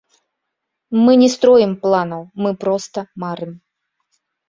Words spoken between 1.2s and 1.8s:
не строім